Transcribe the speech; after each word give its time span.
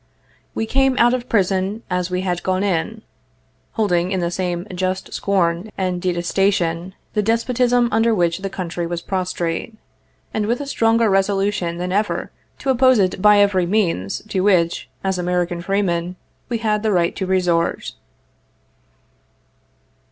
We 0.55 0.65
came 0.65 0.97
out 0.97 1.13
of 1.13 1.29
prison 1.29 1.83
as 1.87 2.09
we 2.09 2.21
had 2.21 2.41
gone 2.41 2.63
in, 2.63 3.03
holding 3.73 4.11
in 4.11 4.19
the 4.19 4.31
same 4.31 4.65
just 4.73 5.13
scorn 5.13 5.69
and 5.77 6.01
detesta 6.01 6.51
tion 6.51 6.95
the 7.13 7.21
despotism 7.21 7.87
under 7.91 8.11
which 8.15 8.39
the 8.39 8.49
country 8.49 8.87
was 8.87 9.03
prostrate, 9.03 9.77
and 10.33 10.47
with 10.47 10.59
a 10.59 10.65
stronger 10.65 11.07
resolution 11.07 11.77
than 11.77 11.91
ever 11.91 12.31
to 12.57 12.71
oppose 12.71 12.97
it 12.97 13.21
by 13.21 13.37
every 13.37 13.67
means 13.67 14.23
to 14.29 14.39
which, 14.39 14.89
as 15.03 15.19
American 15.19 15.61
freemen, 15.61 16.15
we 16.49 16.57
had 16.57 16.81
the 16.81 16.91
right 16.91 17.15
to 17.17 17.27
resort. 17.27 17.91